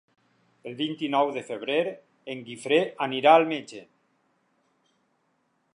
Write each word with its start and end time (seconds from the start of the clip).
El 0.69 0.73
vint-i-nou 0.77 1.29
de 1.35 1.43
febrer 1.49 1.77
en 2.35 2.41
Guifré 2.49 2.81
anirà 3.09 3.35
al 3.41 3.47
metge. 3.53 3.83